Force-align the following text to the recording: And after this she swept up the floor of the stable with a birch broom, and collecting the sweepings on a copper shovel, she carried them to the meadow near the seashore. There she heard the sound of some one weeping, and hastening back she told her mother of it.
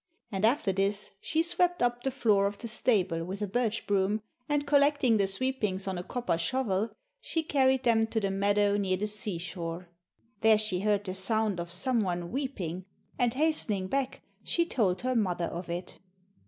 And 0.31 0.45
after 0.45 0.71
this 0.71 1.11
she 1.21 1.43
swept 1.43 1.83
up 1.83 2.01
the 2.01 2.09
floor 2.09 2.47
of 2.47 2.57
the 2.57 2.67
stable 2.67 3.23
with 3.23 3.39
a 3.43 3.47
birch 3.47 3.85
broom, 3.85 4.23
and 4.49 4.65
collecting 4.65 5.17
the 5.17 5.27
sweepings 5.27 5.87
on 5.87 5.99
a 5.99 6.03
copper 6.03 6.39
shovel, 6.39 6.89
she 7.19 7.43
carried 7.43 7.83
them 7.83 8.07
to 8.07 8.19
the 8.19 8.31
meadow 8.31 8.77
near 8.77 8.97
the 8.97 9.05
seashore. 9.05 9.89
There 10.39 10.57
she 10.57 10.79
heard 10.79 11.03
the 11.03 11.13
sound 11.13 11.59
of 11.59 11.69
some 11.69 11.99
one 11.99 12.31
weeping, 12.31 12.85
and 13.19 13.35
hastening 13.35 13.85
back 13.85 14.23
she 14.43 14.65
told 14.65 15.01
her 15.03 15.15
mother 15.15 15.45
of 15.45 15.69
it. 15.69 15.99